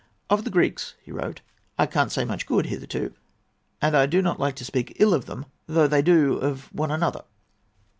"Of 0.31 0.45
the 0.45 0.49
Greeks," 0.49 0.95
he 1.03 1.11
wrote, 1.11 1.41
"I 1.77 1.85
can't 1.85 2.11
say 2.11 2.25
much 2.25 2.47
good 2.47 2.65
hitherto, 2.65 3.13
and 3.83 3.95
I 3.95 4.07
do 4.07 4.23
not 4.23 4.39
like 4.39 4.55
to 4.55 4.65
speak 4.65 4.93
ill 4.99 5.13
of 5.13 5.25
them, 5.27 5.45
though 5.67 5.87
they 5.87 6.01
do 6.01 6.37
of 6.37 6.73
one 6.73 6.89
another." 6.89 7.21